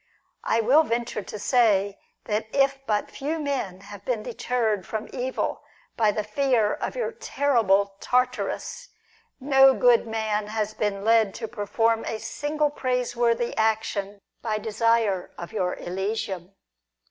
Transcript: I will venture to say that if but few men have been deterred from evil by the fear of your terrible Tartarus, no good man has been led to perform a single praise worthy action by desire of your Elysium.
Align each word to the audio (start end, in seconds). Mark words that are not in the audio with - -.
I 0.43 0.61
will 0.61 0.81
venture 0.81 1.21
to 1.21 1.37
say 1.37 1.99
that 2.25 2.47
if 2.51 2.79
but 2.87 3.11
few 3.11 3.37
men 3.37 3.81
have 3.81 4.03
been 4.03 4.23
deterred 4.23 4.83
from 4.83 5.07
evil 5.13 5.61
by 5.95 6.11
the 6.11 6.23
fear 6.23 6.73
of 6.73 6.95
your 6.95 7.11
terrible 7.11 7.97
Tartarus, 7.99 8.89
no 9.39 9.75
good 9.75 10.07
man 10.07 10.47
has 10.47 10.73
been 10.73 11.05
led 11.05 11.35
to 11.35 11.47
perform 11.47 12.03
a 12.05 12.17
single 12.17 12.71
praise 12.71 13.15
worthy 13.15 13.55
action 13.55 14.19
by 14.41 14.57
desire 14.57 15.29
of 15.37 15.53
your 15.53 15.75
Elysium. 15.75 16.55